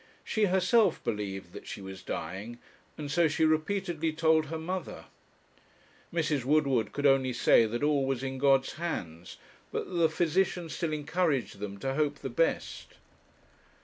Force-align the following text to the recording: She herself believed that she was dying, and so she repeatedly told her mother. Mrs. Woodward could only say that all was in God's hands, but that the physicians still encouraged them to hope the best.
She 0.23 0.45
herself 0.45 1.03
believed 1.03 1.53
that 1.53 1.67
she 1.67 1.79
was 1.79 2.01
dying, 2.01 2.57
and 2.97 3.11
so 3.11 3.27
she 3.27 3.45
repeatedly 3.45 4.11
told 4.11 4.47
her 4.47 4.57
mother. 4.57 5.05
Mrs. 6.11 6.43
Woodward 6.43 6.91
could 6.91 7.05
only 7.05 7.33
say 7.33 7.67
that 7.67 7.83
all 7.83 8.07
was 8.07 8.23
in 8.23 8.39
God's 8.39 8.73
hands, 8.81 9.37
but 9.71 9.85
that 9.87 9.93
the 9.97 10.09
physicians 10.09 10.73
still 10.73 10.91
encouraged 10.91 11.59
them 11.59 11.77
to 11.81 11.93
hope 11.93 12.15
the 12.15 12.31
best. 12.31 12.95